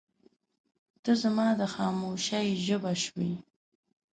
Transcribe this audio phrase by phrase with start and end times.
[1.03, 3.31] •ته زما د خاموشۍ ژبه شوې.